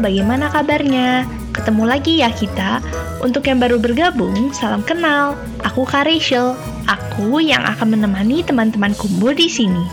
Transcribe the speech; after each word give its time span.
bagaimana 0.00 0.48
kabarnya? 0.48 1.28
Ketemu 1.52 1.84
lagi 1.84 2.24
ya 2.24 2.32
kita. 2.32 2.80
Untuk 3.20 3.44
yang 3.46 3.60
baru 3.60 3.76
bergabung, 3.76 4.50
salam 4.56 4.80
kenal. 4.80 5.36
Aku 5.62 5.84
Kak 5.84 6.08
Rachel. 6.08 6.56
Aku 6.88 7.38
yang 7.38 7.62
akan 7.62 7.94
menemani 7.94 8.40
teman-teman 8.40 8.96
kumbu 8.96 9.36
di 9.36 9.46
sini. 9.46 9.84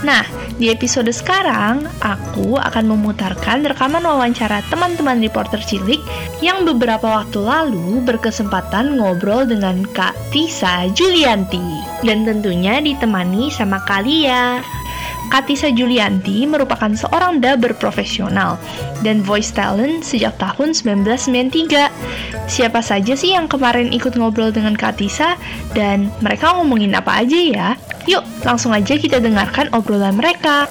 Nah, 0.00 0.24
di 0.56 0.72
episode 0.72 1.12
sekarang, 1.12 1.84
aku 2.00 2.56
akan 2.56 2.88
memutarkan 2.88 3.68
rekaman 3.68 4.00
wawancara 4.00 4.64
teman-teman 4.72 5.20
reporter 5.20 5.60
cilik 5.60 6.00
yang 6.40 6.64
beberapa 6.64 7.20
waktu 7.20 7.40
lalu 7.44 8.00
berkesempatan 8.04 8.96
ngobrol 8.96 9.44
dengan 9.44 9.84
Kak 9.92 10.16
Tisa 10.32 10.88
Julianti. 10.96 11.60
Dan 12.00 12.24
tentunya 12.24 12.80
ditemani 12.80 13.52
sama 13.52 13.84
Kalia. 13.84 14.64
Katisa 15.30 15.70
Julianti 15.70 16.42
merupakan 16.42 16.90
seorang 16.90 17.38
dubber 17.38 17.70
profesional 17.78 18.58
dan 19.06 19.22
voice 19.22 19.54
talent 19.54 20.02
sejak 20.02 20.34
tahun 20.42 20.74
1993. 20.74 22.50
Siapa 22.50 22.82
saja 22.82 23.14
sih 23.14 23.38
yang 23.38 23.46
kemarin 23.46 23.94
ikut 23.94 24.18
ngobrol 24.18 24.50
dengan 24.50 24.74
Katisa 24.74 25.38
dan 25.70 26.10
mereka 26.18 26.58
ngomongin 26.58 26.98
apa 26.98 27.22
aja 27.22 27.38
ya? 27.38 27.68
Yuk, 28.10 28.26
langsung 28.42 28.74
aja 28.74 28.98
kita 28.98 29.22
dengarkan 29.22 29.70
obrolan 29.70 30.18
mereka. 30.18 30.66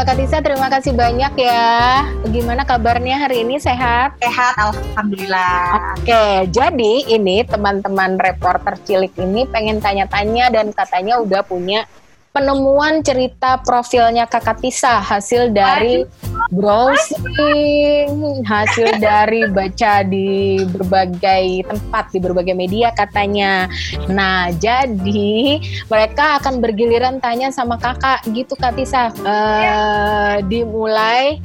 Kakak 0.00 0.16
Tisa, 0.16 0.40
terima 0.40 0.72
kasih 0.72 0.96
banyak 0.96 1.36
ya. 1.36 2.08
Gimana 2.24 2.64
kabarnya 2.64 3.20
hari 3.20 3.44
ini? 3.44 3.60
Sehat? 3.60 4.16
Sehat, 4.16 4.56
Alhamdulillah. 4.56 5.92
Oke, 6.00 6.48
jadi 6.48 6.94
ini 7.04 7.44
teman-teman 7.44 8.16
reporter 8.16 8.80
cilik 8.88 9.12
ini 9.20 9.44
pengen 9.44 9.76
tanya-tanya 9.76 10.48
dan 10.56 10.72
katanya 10.72 11.20
udah 11.20 11.44
punya 11.44 11.84
penemuan 12.32 13.04
cerita 13.04 13.60
profilnya 13.60 14.24
Kakak 14.24 14.64
Tisa 14.64 15.04
hasil 15.04 15.52
dari 15.52 16.08
browsing, 16.50 18.42
hasil 18.42 18.98
dari 18.98 19.46
baca 19.50 20.02
di 20.02 20.60
berbagai 20.66 21.66
tempat 21.70 22.10
di 22.10 22.18
berbagai 22.18 22.54
media 22.58 22.90
katanya. 22.94 23.70
Nah, 24.10 24.50
jadi 24.58 25.62
mereka 25.86 26.42
akan 26.42 26.58
bergiliran 26.58 27.22
tanya 27.22 27.54
sama 27.54 27.78
Kakak 27.78 28.26
gitu 28.34 28.58
Kak 28.58 28.74
Tisa. 28.74 29.14
Uh, 29.22 30.42
dimulai 30.50 31.38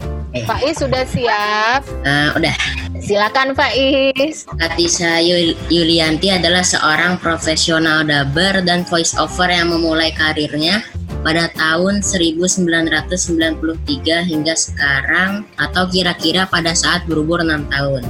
Faiz 0.44 0.81
sudah 0.81 1.08
siap? 1.08 1.88
Uh, 2.03 2.36
udah. 2.36 2.56
Silakan 3.00 3.53
Faiz. 3.53 4.50
Katisa 4.58 5.22
Yulianti 5.70 6.33
adalah 6.33 6.66
seorang 6.66 7.22
profesional 7.22 8.02
dubber 8.02 8.66
dan 8.66 8.81
voice 8.89 9.14
over 9.16 9.48
yang 9.48 9.70
memulai 9.70 10.09
karirnya 10.11 10.81
pada 11.26 11.50
tahun 11.58 12.06
1993 12.06 14.30
hingga 14.30 14.54
sekarang 14.54 15.50
atau 15.58 15.90
kira-kira 15.90 16.45
pada 16.45 16.78
saat 16.78 17.02
berumur 17.09 17.42
6 17.42 17.66
tahun. 17.73 18.06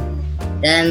Dan 0.59 0.88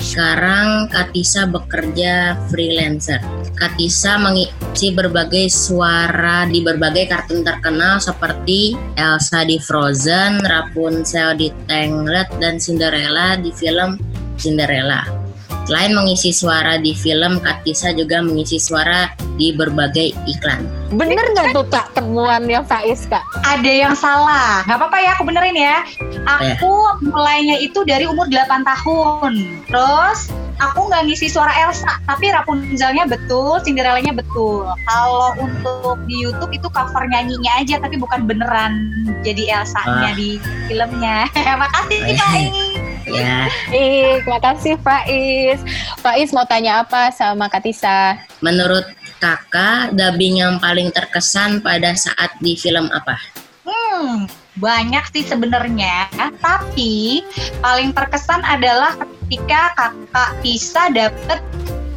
sekarang 0.00 0.88
Katisa 0.88 1.44
bekerja 1.44 2.40
freelancer. 2.48 3.20
Katisa 3.56 4.16
mengisi 4.16 4.96
berbagai 4.96 5.52
suara 5.52 6.48
di 6.48 6.64
berbagai 6.64 7.12
kartun 7.12 7.44
terkenal 7.44 8.00
seperti 8.00 8.72
Elsa 8.96 9.44
di 9.44 9.60
Frozen, 9.60 10.40
Rapunzel 10.40 11.36
di 11.36 11.52
Tangled, 11.68 12.32
dan 12.40 12.56
Cinderella 12.56 13.36
di 13.36 13.52
film 13.52 14.00
Cinderella. 14.40 15.25
Selain 15.66 15.90
mengisi 15.98 16.30
suara 16.30 16.78
di 16.78 16.94
film, 16.94 17.42
Katisa 17.42 17.90
juga 17.90 18.22
mengisi 18.22 18.62
suara 18.62 19.10
di 19.34 19.50
berbagai 19.50 20.14
iklan. 20.30 20.62
Bener 20.94 21.26
nggak 21.34 21.50
tuh 21.50 21.66
kak 21.66 21.90
temuannya 21.90 22.62
Faiz 22.62 23.10
kak? 23.10 23.26
Ada 23.42 23.66
yang 23.66 23.94
salah, 23.98 24.62
nggak 24.70 24.78
apa-apa 24.78 24.98
ya 25.02 25.10
aku 25.18 25.26
benerin 25.26 25.58
ya. 25.58 25.82
Aku 26.22 26.70
ya. 26.70 26.90
mulainya 27.02 27.58
itu 27.58 27.82
dari 27.82 28.06
umur 28.06 28.30
8 28.30 28.62
tahun. 28.62 29.32
Terus 29.66 30.30
aku 30.62 30.86
nggak 30.86 31.10
ngisi 31.10 31.26
suara 31.26 31.50
Elsa, 31.66 31.98
tapi 32.06 32.30
Rapunzelnya 32.30 33.10
betul, 33.10 33.58
Cinderellanya 33.66 34.14
betul. 34.14 34.70
Kalau 34.86 35.34
untuk 35.42 35.98
di 36.06 36.22
YouTube 36.22 36.54
itu 36.54 36.70
cover 36.70 37.10
nyanyinya 37.10 37.52
aja, 37.58 37.82
tapi 37.82 37.98
bukan 37.98 38.22
beneran 38.22 38.94
jadi 39.26 39.60
Elsa-nya 39.60 40.10
ah. 40.10 40.16
di 40.16 40.38
filmnya. 40.70 41.26
Makasih 41.60 42.00
Faiz. 42.14 42.65
Ya. 43.06 43.46
Eh, 43.70 44.18
terima 44.22 44.42
kasih 44.42 44.74
Faiz. 44.82 45.62
Faiz 46.02 46.34
mau 46.34 46.42
tanya 46.44 46.82
apa 46.82 47.14
sama 47.14 47.46
Katisa? 47.46 48.18
Menurut 48.42 48.82
kakak, 49.22 49.94
dubbing 49.94 50.42
yang 50.42 50.58
paling 50.58 50.90
terkesan 50.90 51.62
pada 51.62 51.94
saat 51.94 52.34
di 52.42 52.58
film 52.58 52.90
apa? 52.90 53.16
Hmm, 53.66 54.26
banyak 54.58 55.02
sih 55.14 55.24
sebenarnya, 55.26 56.10
tapi 56.42 57.22
paling 57.62 57.90
terkesan 57.94 58.42
adalah 58.46 58.94
ketika 58.98 59.74
kakak 59.74 60.30
Tisa 60.42 60.90
dapet 60.92 61.40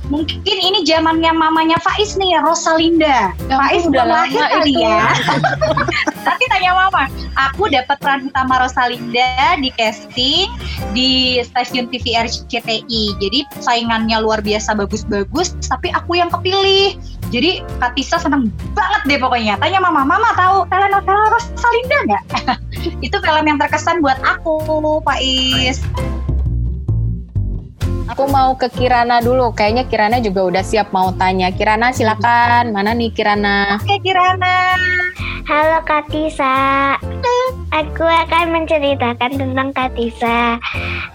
mungkin 0.09 0.57
ini 0.57 0.81
zamannya 0.83 1.31
mamanya 1.31 1.77
Faiz 1.85 2.17
nih 2.17 2.41
Rosalinda. 2.41 3.31
Ya, 3.45 3.55
Faiz 3.55 3.85
udah 3.85 4.05
lahir 4.05 4.41
kali 4.41 4.73
ya. 4.81 5.13
Tapi 6.27 6.43
tanya 6.49 6.75
mama, 6.75 7.07
aku 7.37 7.69
dapat 7.69 7.97
peran 8.01 8.27
utama 8.27 8.59
Rosalinda 8.59 9.55
di 9.61 9.69
casting 9.77 10.49
di 10.91 11.39
stasiun 11.45 11.87
TV 11.93 12.17
RCTI. 12.17 13.03
Jadi 13.21 13.39
saingannya 13.61 14.17
luar 14.19 14.41
biasa 14.41 14.75
bagus-bagus, 14.75 15.55
tapi 15.69 15.93
aku 15.93 16.17
yang 16.19 16.27
kepilih. 16.33 16.97
Jadi 17.29 17.61
Katisa 17.77 18.17
seneng 18.17 18.49
banget 18.73 19.01
deh 19.05 19.19
pokoknya. 19.21 19.55
Tanya 19.61 19.79
mama, 19.79 20.01
mama 20.01 20.33
tahu 20.33 20.65
telenovela 20.67 21.29
Rosalinda 21.37 21.97
nggak? 22.09 22.23
Itu 23.05 23.21
film 23.21 23.45
yang 23.45 23.61
terkesan 23.61 24.01
buat 24.01 24.17
aku, 24.25 24.99
Faiz. 25.05 25.85
Aku 28.09 28.25
mau 28.25 28.57
ke 28.57 28.65
Kirana 28.73 29.21
dulu. 29.21 29.53
Kayaknya 29.53 29.85
Kirana 29.85 30.17
juga 30.17 30.41
udah 30.49 30.63
siap 30.65 30.89
mau 30.89 31.13
tanya. 31.13 31.53
Kirana 31.53 31.93
silakan. 31.93 32.73
Mana 32.73 32.97
nih 32.97 33.13
Kirana? 33.13 33.77
Oke 33.77 34.01
Kirana. 34.01 34.73
Halo 35.45 35.85
Katisa. 35.85 36.97
Aku 37.69 38.01
akan 38.01 38.49
menceritakan 38.49 39.37
tentang 39.37 39.69
Katisa. 39.77 40.57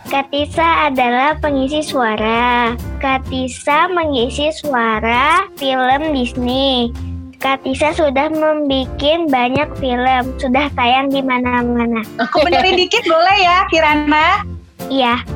Katisa 0.07 0.87
adalah 0.87 1.35
pengisi 1.43 1.83
suara. 1.83 2.79
Katisa 3.03 3.91
mengisi 3.91 4.55
suara 4.55 5.51
film 5.59 6.15
Disney. 6.15 6.95
Katisa 7.43 7.91
sudah 7.91 8.31
membuat 8.31 9.29
banyak 9.29 9.69
film, 9.83 10.25
sudah 10.39 10.71
tayang 10.79 11.11
di 11.11 11.21
mana-mana. 11.21 12.07
Aku 12.23 12.41
benerin 12.47 12.79
dikit 12.79 13.03
boleh 13.05 13.37
ya, 13.43 13.67
Kirana? 13.69 14.47
Iya 14.89 15.34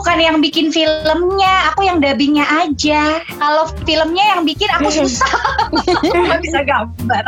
bukan 0.00 0.16
yang 0.16 0.40
bikin 0.40 0.72
filmnya, 0.72 1.68
aku 1.68 1.84
yang 1.84 2.00
dubbingnya 2.00 2.48
aja. 2.48 3.20
Kalau 3.36 3.68
filmnya 3.84 4.32
yang 4.32 4.48
bikin 4.48 4.72
aku 4.72 4.88
susah, 4.88 5.28
nggak 6.24 6.40
bisa 6.40 6.64
gambar. 6.64 7.24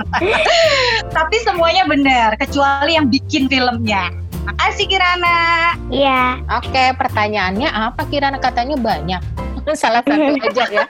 Tapi 1.21 1.37
semuanya 1.45 1.85
benar, 1.85 2.33
kecuali 2.41 2.97
yang 2.97 3.13
bikin 3.13 3.53
filmnya. 3.53 4.09
Makasih 4.49 4.89
Kirana. 4.89 5.77
Iya. 5.93 6.41
Oke, 6.49 6.97
pertanyaannya 6.97 7.69
apa 7.69 8.09
Kirana? 8.09 8.41
Katanya 8.41 8.81
banyak. 8.81 9.21
Salah 9.77 10.01
satu 10.01 10.33
aja 10.41 10.65
ya. 10.73 10.87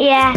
Iya. 0.00 0.32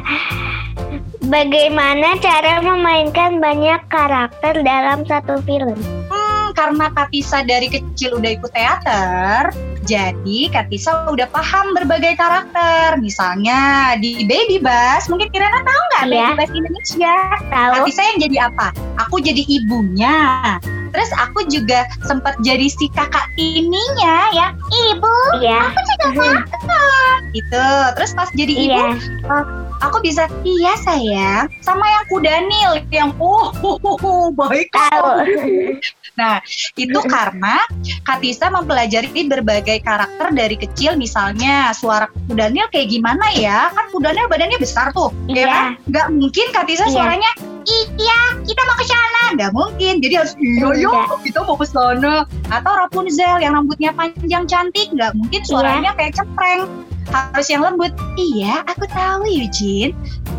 Bagaimana 1.31 2.19
cara 2.19 2.59
memainkan 2.59 3.39
banyak 3.39 3.87
karakter 3.87 4.67
dalam 4.67 5.07
satu 5.07 5.39
film? 5.47 5.79
Karena 6.51 6.91
Katisa 6.93 7.41
dari 7.41 7.67
kecil 7.71 8.19
udah 8.19 8.31
ikut 8.37 8.51
teater, 8.53 9.49
jadi 9.87 10.39
Katisa 10.53 11.09
udah 11.09 11.27
paham 11.31 11.73
berbagai 11.73 12.15
karakter. 12.19 12.99
Misalnya 13.01 13.93
di 13.97 14.27
Baby 14.27 14.61
Bus, 14.61 15.09
mungkin 15.09 15.31
Kirana 15.33 15.63
tahu 15.65 15.81
nggak 15.91 16.03
ya. 16.11 16.27
Baby 16.31 16.37
Bus 16.37 16.51
Indonesia? 16.53 17.15
Tahu. 17.49 17.73
Katisa 17.81 18.01
yang 18.03 18.17
jadi 18.21 18.37
apa? 18.51 18.67
Aku 19.07 19.15
jadi 19.23 19.43
ibunya. 19.47 20.17
Terus 20.91 21.11
aku 21.15 21.47
juga 21.47 21.87
sempat 22.03 22.35
jadi 22.43 22.67
si 22.67 22.91
kakak 22.91 23.23
ininya 23.39 24.27
ya. 24.35 24.47
Ibu, 24.91 25.15
iya. 25.39 25.71
aku 25.71 25.79
juga 25.79 26.43
kakak. 26.51 27.15
Gitu. 27.31 27.67
Terus 27.95 28.11
pas 28.11 28.29
jadi 28.35 28.53
ibu, 28.53 28.75
iya. 28.75 28.87
Aku 29.81 29.97
bisa 29.99 30.29
iya 30.45 30.77
sayang 30.79 31.49
sama 31.65 31.83
yang 31.83 32.05
kudanil 32.07 32.71
yang 32.93 33.09
uh, 33.17 33.49
uh, 33.51 33.77
uh, 33.81 33.97
uh 33.97 34.25
baik 34.31 34.69
tahu. 34.71 35.05
Nah 36.19 36.43
itu 36.75 36.99
karena 37.07 37.63
Katisa 38.03 38.51
mempelajari 38.51 39.09
berbagai 39.25 39.79
karakter 39.81 40.27
dari 40.35 40.59
kecil 40.59 40.99
misalnya 40.99 41.71
suara 41.71 42.11
kudanil 42.27 42.67
kayak 42.69 42.91
gimana 42.91 43.31
ya? 43.33 43.71
Kan 43.71 43.89
kudanil 43.89 44.27
badannya 44.27 44.59
besar 44.59 44.91
tuh 44.91 45.09
ya 45.31 45.47
iya. 45.47 45.47
ya 45.47 45.63
nggak 45.87 46.07
mungkin 46.13 46.45
Katisa 46.51 46.85
iya. 46.85 46.93
suaranya 46.93 47.31
iya 47.63 48.19
kita 48.43 48.61
mau 48.67 48.75
ke 48.75 48.85
sana. 48.85 49.23
Nggak 49.39 49.51
mungkin 49.55 49.93
jadi 50.03 50.13
harus 50.21 50.33
iya 50.37 50.69
yo 50.77 50.91
kita 51.23 51.39
mau 51.47 51.55
ke 51.55 51.65
sana. 51.65 52.27
Atau 52.51 52.71
Rapunzel 52.75 53.39
yang 53.39 53.55
rambutnya 53.55 53.95
panjang 53.95 54.45
cantik 54.45 54.91
nggak 54.91 55.15
mungkin 55.15 55.41
suaranya 55.47 55.95
iya. 55.95 55.97
kayak 55.97 56.13
cepreng 56.21 56.90
harus 57.09 57.47
yang 57.49 57.65
lembut. 57.65 57.89
Iya, 58.15 58.61
aku 58.67 58.85
tahu 58.91 59.25
Eugene. 59.25 59.95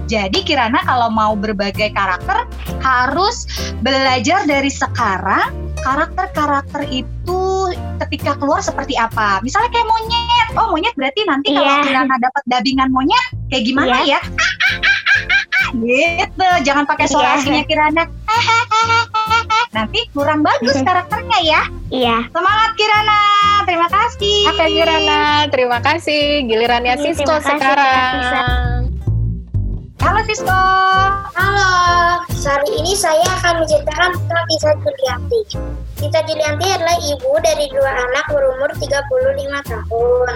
Jadi 0.07 0.45
Kirana 0.45 0.83
kalau 0.85 1.09
mau 1.09 1.33
berbagai 1.33 1.91
karakter 1.97 2.45
harus 2.85 3.49
belajar 3.81 4.45
dari 4.45 4.69
sekarang 4.69 5.51
karakter-karakter 5.83 6.87
itu 6.93 7.41
ketika 8.07 8.37
keluar 8.39 8.63
seperti 8.63 8.95
apa. 8.95 9.43
Misalnya 9.43 9.71
kayak 9.73 9.89
monyet. 9.89 10.47
Oh, 10.55 10.71
monyet 10.71 10.95
berarti 10.95 11.21
nanti 11.27 11.51
kalau 11.57 11.65
Iya. 11.67 11.83
Kirana 11.83 12.15
dapat 12.21 12.43
dabingan 12.47 12.91
monyet 12.93 13.25
kayak 13.51 13.65
gimana 13.67 14.05
ya? 14.05 14.21
gitu. 15.83 16.49
Jangan 16.69 16.85
pakai 16.85 17.07
suara 17.09 17.35
Iya. 17.35 17.39
aslinya 17.41 17.65
Kirana. 17.65 18.05
Nanti 19.73 20.05
kurang 20.13 20.45
bagus 20.45 20.77
karakternya 20.85 21.39
ya. 21.41 21.63
Iya. 21.89 22.17
Semangat 22.29 22.71
Kirana. 22.77 23.21
Terima 23.65 23.89
kasih. 23.89 24.39
Oke 24.53 24.65
Kirana, 24.69 25.23
terima 25.49 25.79
kasih. 25.81 26.45
Gilirannya 26.45 26.95
Iya, 27.01 27.05
Sisko 27.09 27.33
kasih, 27.41 27.57
sekarang. 27.57 28.93
Halo 29.97 30.21
Sisko. 30.29 30.63
Halo, 31.33 31.73
hari 32.29 32.71
ini 32.85 32.93
saya 32.93 33.25
akan 33.41 33.65
menceritakan 33.65 34.11
tentang 34.13 34.45
Tisa 34.53 34.71
Julianti. 34.77 35.41
Tisa 36.03 36.19
Julianti 36.27 36.67
adalah 36.67 36.99
ibu 36.99 37.31
dari 37.47 37.71
dua 37.71 37.87
anak 37.87 38.27
berumur 38.35 38.67
35 38.75 38.91
tahun. 39.71 40.29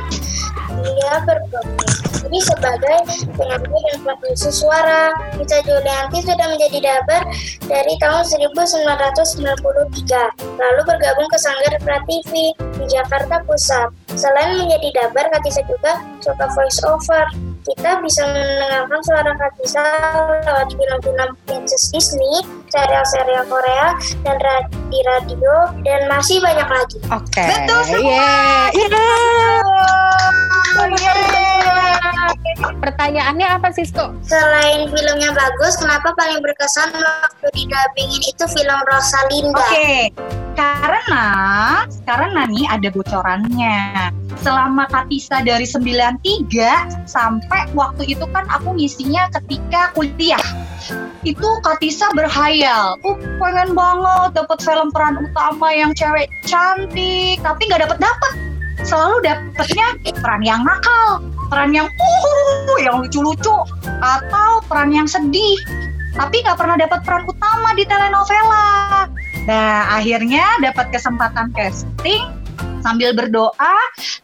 Dia 0.78 1.14
berprofesi 1.26 2.38
sebagai 2.38 3.02
penyanyi 3.34 3.78
dan 3.90 3.98
praktisi 4.06 4.54
suara. 4.54 5.10
Tisa 5.34 5.58
Julianti 5.66 6.22
sudah 6.22 6.46
menjadi 6.54 6.78
dabar 6.86 7.26
dari 7.66 7.98
tahun 7.98 8.22
1993, 8.54 10.38
lalu 10.54 10.80
bergabung 10.86 11.26
ke 11.34 11.38
Sanggar 11.42 11.74
Prativi 11.82 12.54
di 12.54 12.84
Jakarta 12.86 13.42
Pusat. 13.42 13.90
Selain 14.14 14.62
menjadi 14.62 15.02
dabar, 15.02 15.34
Katisa 15.34 15.66
juga 15.66 15.98
suka 16.22 16.46
voice 16.54 16.78
over. 16.86 17.26
Kita 17.66 17.98
bisa 17.98 18.22
mendengarkan 18.30 19.00
suara 19.02 19.32
Katisa 19.34 19.82
lewat 20.46 20.70
film-film 20.70 21.30
princess 21.50 21.90
Disney, 21.90 22.46
serial-serial 22.70 23.42
Korea, 23.50 23.90
dan 24.22 24.38
ra- 24.38 24.70
di 24.86 25.00
radio, 25.02 25.74
dan 25.82 26.06
masih 26.06 26.38
banyak 26.38 26.62
lagi. 26.62 26.98
Oke. 27.10 27.42
Betul 27.42 27.80
semua. 27.90 28.06
Yeay. 28.06 28.86
Yeay. 28.86 29.58
Oh, 30.78 30.86
yeay. 30.94 31.34
Pertanyaannya 32.56 33.46
apa 33.50 33.68
Sisko? 33.74 34.14
Selain 34.22 34.86
filmnya 34.86 35.30
bagus, 35.34 35.74
kenapa 35.74 36.14
paling 36.14 36.38
berkesan 36.38 36.94
waktu 36.94 37.46
di 37.50 37.66
dubbingin 37.66 38.22
itu 38.22 38.44
film 38.46 38.78
Rosalinda? 38.86 39.58
Oke, 39.58 40.14
karena 40.56 41.26
karena 42.08 42.40
nih 42.48 42.66
ada 42.66 42.88
bocorannya. 42.90 44.10
Selama 44.40 44.88
Katisa 44.88 45.44
dari 45.44 45.68
93 45.68 47.06
sampai 47.06 47.68
waktu 47.76 48.16
itu 48.16 48.24
kan 48.32 48.48
aku 48.48 48.74
ngisinya 48.74 49.28
ketika 49.38 49.92
kuliah. 49.92 50.40
Itu 51.26 51.46
Katisa 51.60 52.08
berhayal, 52.14 52.96
uh 53.02 53.18
pengen 53.42 53.74
banget 53.74 54.38
dapat 54.38 54.58
film 54.62 54.88
peran 54.94 55.18
utama 55.18 55.68
yang 55.74 55.90
cewek 55.92 56.30
cantik, 56.46 57.42
tapi 57.42 57.60
nggak 57.66 57.86
dapet 57.86 57.98
dapet. 57.98 58.32
Selalu 58.86 59.26
dapetnya 59.26 59.98
peran 60.22 60.46
yang 60.46 60.62
nakal, 60.62 61.18
peran 61.50 61.74
yang 61.74 61.90
uh, 61.90 62.78
yang 62.78 63.02
lucu-lucu, 63.02 63.56
atau 63.98 64.62
peran 64.70 64.94
yang 64.94 65.10
sedih. 65.10 65.58
Tapi 66.14 66.40
nggak 66.46 66.56
pernah 66.56 66.78
dapat 66.78 67.02
peran 67.02 67.26
utama 67.26 67.74
di 67.74 67.82
telenovela. 67.82 69.10
Nah, 69.46 70.02
akhirnya 70.02 70.42
dapat 70.58 70.90
kesempatan 70.90 71.54
casting 71.54 72.34
sambil 72.82 73.14
berdoa, 73.14 73.78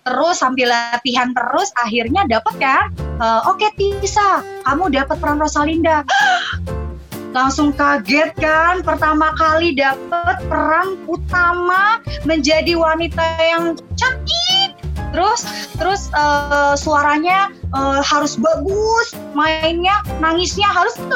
terus 0.07 0.39
sambil 0.39 0.71
latihan 0.71 1.35
terus, 1.35 1.71
akhirnya 1.83 2.27
dapat 2.27 2.55
kan? 2.59 2.85
Eh, 3.19 3.41
Oke 3.51 3.71
Tisa, 3.79 4.43
kamu 4.67 4.95
dapat 4.95 5.19
peran 5.19 5.43
Rosalinda. 5.43 6.07
Langsung 7.37 7.73
kaget 7.73 8.37
kan, 8.37 8.85
pertama 8.85 9.33
kali 9.41 9.73
dapat 9.73 10.37
peran 10.47 11.01
utama 11.09 11.99
menjadi 12.29 12.77
wanita 12.77 13.25
yang 13.41 13.65
cantik. 13.97 14.77
Terus, 15.15 15.45
terus 15.79 16.03
eh, 16.15 16.75
suaranya 16.75 17.51
eh, 17.51 18.01
harus 18.03 18.39
bagus, 18.39 19.15
mainnya, 19.39 20.03
nangisnya 20.19 20.67
harus 20.67 20.99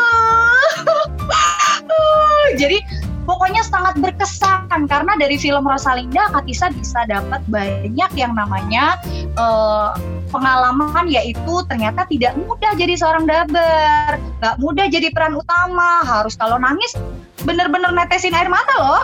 jadi 2.60 2.78
pokoknya 3.26 3.60
sangat 3.66 3.98
berkesan 3.98 4.86
karena 4.86 5.12
dari 5.18 5.34
film 5.36 5.66
Rosalinda 5.66 6.30
Katisa 6.30 6.70
bisa 6.70 7.02
dapat 7.10 7.42
banyak 7.50 8.10
yang 8.14 8.32
namanya 8.38 9.02
eh, 9.34 9.90
pengalaman 10.30 11.10
yaitu 11.10 11.54
ternyata 11.66 12.06
tidak 12.06 12.38
mudah 12.38 12.72
jadi 12.78 12.94
seorang 12.94 13.26
daber 13.26 14.22
nggak 14.40 14.56
mudah 14.62 14.86
jadi 14.86 15.10
peran 15.10 15.34
utama 15.34 16.06
harus 16.06 16.38
kalau 16.38 16.56
nangis 16.56 16.94
bener-bener 17.42 17.90
netesin 17.94 18.34
air 18.34 18.50
mata 18.50 18.74
loh. 18.78 19.02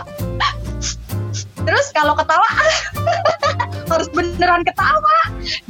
Terus 1.62 1.94
kalau 1.94 2.19
ketawa 2.19 2.48
harus 3.94 4.08
beneran 4.10 4.66
ketawa. 4.66 5.19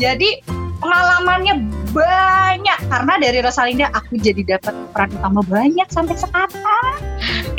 Jadi 0.01 0.41
pengalamannya 0.81 1.69
banyak 1.93 2.79
karena 2.89 3.15
dari 3.21 3.39
Rosalinda 3.45 3.93
aku 3.93 4.17
jadi 4.17 4.57
dapat 4.57 4.73
peran 4.97 5.13
utama 5.21 5.45
banyak 5.45 5.89
sampai 5.93 6.17
sekarang 6.17 7.12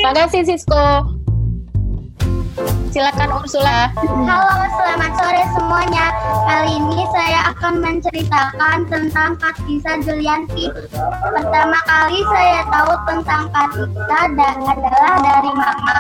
Makasih 0.04 0.44
Sisko. 0.44 1.08
Silakan 2.92 3.40
Ursula. 3.40 3.88
Halo, 3.96 4.68
selamat 4.76 5.12
sore 5.16 5.44
semuanya. 5.56 6.12
Kali 6.44 6.76
ini 6.76 7.08
saya 7.16 7.56
akan 7.56 7.80
menceritakan 7.80 8.84
tentang 8.92 9.40
Katisa 9.40 10.04
Julianti. 10.04 10.68
Pertama 11.24 11.80
kali 11.88 12.20
saya 12.36 12.68
tahu 12.68 12.94
tentang 13.08 13.48
Katisa 13.56 14.20
da- 14.36 14.60
adalah 14.60 15.16
dari 15.24 15.52
Mama. 15.56 16.00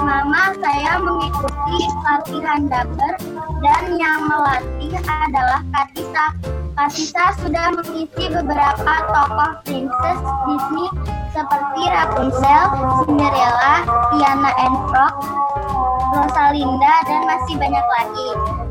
Mama 0.00 0.56
saya 0.64 0.96
mengikuti 0.96 1.78
latihan 2.08 2.64
daber 2.72 3.14
dan 3.60 3.84
yang 4.00 4.32
melatih 4.32 4.96
adalah 5.04 5.60
Katisa. 5.76 6.32
Katisa 6.72 7.24
sudah 7.36 7.68
mengisi 7.68 8.32
beberapa 8.32 8.92
tokoh 9.12 9.52
princess 9.62 10.18
Disney 10.48 10.88
seperti 11.34 11.82
Rapunzel, 11.90 12.64
Cinderella, 13.02 13.74
Tiana 14.14 14.50
and 14.62 14.76
Frog, 14.86 15.14
Rosalinda, 16.14 16.94
dan 17.10 17.26
masih 17.26 17.58
banyak 17.58 17.86
lagi. 17.90 18.28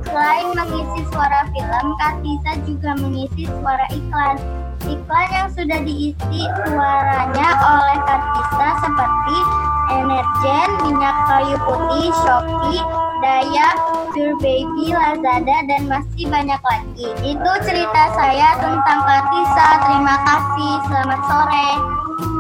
Selain 0.07 0.47
mengisi 0.55 1.03
suara 1.11 1.43
film, 1.51 1.85
Katisa 1.99 2.51
juga 2.63 2.95
mengisi 2.95 3.43
suara 3.59 3.85
iklan. 3.91 4.39
Iklan 4.87 5.27
yang 5.35 5.49
sudah 5.51 5.79
diisi 5.83 6.41
suaranya 6.63 7.47
oleh 7.59 7.99
Katisa 8.07 8.67
seperti 8.79 9.37
Energen, 9.83 10.69
minyak 10.87 11.17
kayu 11.27 11.59
putih, 11.67 12.07
Shopee, 12.23 12.79
Daya, 13.19 13.75
Pure 14.15 14.39
Baby, 14.39 14.95
Lazada, 14.95 15.57
dan 15.67 15.91
masih 15.91 16.31
banyak 16.31 16.61
lagi. 16.63 17.07
Itu 17.19 17.51
cerita 17.67 18.03
saya 18.15 18.55
tentang 18.63 18.99
Katisa. 19.03 19.67
Terima 19.83 20.15
kasih. 20.23 20.73
Selamat 20.87 21.21
sore. 21.27 21.92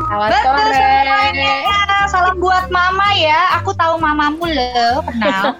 Selamat 0.03 0.29
Betul 0.35 0.57
sore. 0.59 0.75
semuanya. 0.75 1.53
Salam 2.07 2.35
buat 2.39 2.67
mama 2.67 3.15
ya. 3.15 3.59
Aku 3.61 3.71
tahu 3.73 3.95
mamamu 3.99 4.43
loh, 4.47 5.03
kenal. 5.07 5.55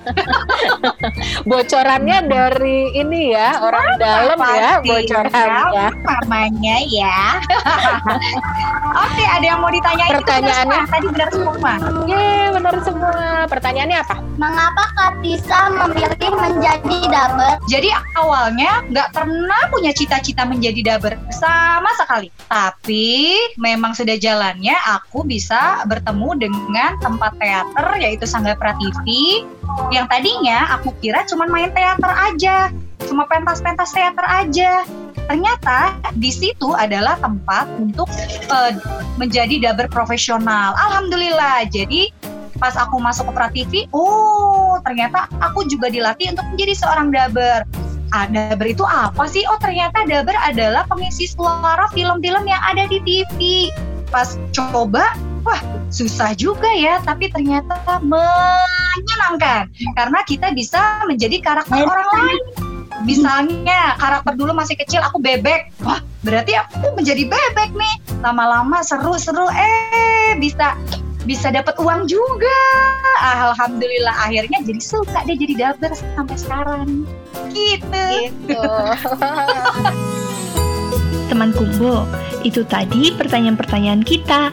Bocorannya 1.50 2.28
dari 2.28 2.96
ini 2.96 3.32
ya, 3.32 3.60
orang 3.64 4.00
dalam 4.00 4.38
ya 4.40 4.72
bocorannya. 4.84 5.88
Mamanya 6.04 6.78
ya. 6.88 7.40
Oke, 9.04 9.24
ada 9.26 9.46
yang 9.46 9.60
mau 9.64 9.72
ditanyain? 9.74 10.12
Itu 10.14 10.22
benar 10.22 10.24
Pertanyaannya? 10.24 10.80
semua. 10.84 10.94
Tadi 10.94 11.08
benar 11.10 11.30
semua. 11.32 11.74
Yeay, 12.06 12.46
benar 12.54 12.76
semua. 12.84 13.14
Pertanyaannya 13.50 13.98
apa? 14.04 14.16
Mengapa 14.38 14.84
Katisa 14.98 15.60
memilih 15.70 16.34
menjadi 16.34 16.98
daber? 17.10 17.56
Jadi 17.70 17.90
awalnya 18.18 18.82
nggak 18.90 19.10
pernah 19.14 19.62
punya 19.70 19.92
cita-cita 19.94 20.46
menjadi 20.46 20.96
daber 20.96 21.18
sama 21.34 21.90
sekali. 21.98 22.30
Tapi 22.50 23.38
memang 23.58 23.94
sudah 23.98 24.18
jalannya 24.18 24.74
aku 24.90 25.26
bisa 25.26 25.86
bertemu 25.90 26.33
dengan 26.38 26.98
tempat 27.00 27.38
teater 27.38 27.88
yaitu 28.02 28.26
Sangga 28.26 28.58
Prativi 28.58 29.46
yang 29.90 30.06
tadinya 30.10 30.78
aku 30.78 30.94
kira 31.02 31.26
cuma 31.26 31.50
main 31.50 31.74
teater 31.74 32.12
aja, 32.14 32.70
cuma 33.10 33.26
pentas-pentas 33.26 33.90
teater 33.94 34.26
aja. 34.26 34.86
Ternyata 35.24 35.96
di 36.20 36.30
situ 36.30 36.76
adalah 36.76 37.16
tempat 37.18 37.66
untuk 37.80 38.12
eh, 38.52 38.74
menjadi 39.16 39.72
daber 39.72 39.88
profesional. 39.88 40.76
Alhamdulillah. 40.76 41.66
Jadi 41.72 42.12
pas 42.62 42.76
aku 42.78 43.02
masuk 43.02 43.32
ke 43.32 43.34
Prativi, 43.34 43.82
oh 43.92 44.78
ternyata 44.86 45.28
aku 45.42 45.66
juga 45.68 45.90
dilatih 45.90 46.38
untuk 46.38 46.46
menjadi 46.54 46.74
seorang 46.78 47.08
daber. 47.10 47.66
Ah, 48.14 48.30
daber 48.30 48.68
itu 48.70 48.86
apa 48.86 49.26
sih? 49.26 49.42
Oh 49.50 49.58
ternyata 49.58 50.06
daber 50.06 50.38
adalah 50.38 50.86
pengisi 50.86 51.26
suara 51.26 51.90
film-film 51.98 52.46
yang 52.46 52.62
ada 52.62 52.86
di 52.86 53.02
TV. 53.02 53.74
Pas 54.14 54.38
coba, 54.54 55.18
wah 55.44 55.62
susah 55.94 56.34
juga 56.34 56.72
ya, 56.74 57.00
tapi 57.04 57.30
ternyata 57.30 57.76
menyenangkan. 58.02 59.70
Karena 59.94 60.20
kita 60.26 60.52
bisa 60.56 61.04
menjadi 61.06 61.40
karakter 61.44 61.84
orang 61.84 62.10
lain. 62.18 62.44
misalnya 63.04 63.98
karakter 64.00 64.38
dulu 64.38 64.56
masih 64.56 64.80
kecil 64.80 65.04
aku 65.04 65.20
bebek. 65.20 65.76
Wah 65.84 66.00
berarti 66.24 66.56
aku 66.56 66.96
menjadi 66.96 67.28
bebek 67.28 67.76
nih. 67.76 67.96
Lama-lama 68.24 68.80
seru-seru 68.80 69.50
eh 69.52 70.40
bisa 70.40 70.80
bisa 71.28 71.52
dapat 71.52 71.76
uang 71.80 72.08
juga. 72.08 72.60
Alhamdulillah 73.24 74.16
akhirnya 74.28 74.64
jadi 74.64 74.82
suka 74.84 75.24
deh 75.28 75.36
jadi 75.36 75.72
daber 75.72 75.92
sampai 75.96 76.38
sekarang. 76.40 76.88
Gitu. 77.52 78.04
Gitu. 78.30 78.60
Teman 81.32 81.56
Kumbo, 81.56 82.06
itu 82.44 82.62
tadi 82.68 83.10
pertanyaan-pertanyaan 83.16 84.04
kita. 84.04 84.52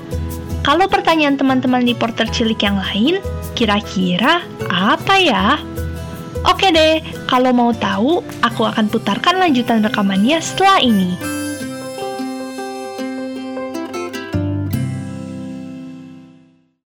Kalau 0.60 0.86
pertanyaan 0.92 1.40
teman-teman 1.40 1.88
di 1.88 1.96
Porter 1.96 2.28
Cilik 2.28 2.60
yang 2.60 2.76
lain, 2.76 3.16
kira-kira 3.56 4.44
apa 4.68 5.16
ya? 5.16 5.56
Oke 6.44 6.68
deh, 6.72 7.00
kalau 7.28 7.52
mau 7.52 7.72
tahu, 7.72 8.20
aku 8.44 8.68
akan 8.68 8.88
putarkan 8.92 9.40
lanjutan 9.40 9.80
rekamannya 9.80 10.40
setelah 10.40 10.80
ini. 10.84 11.39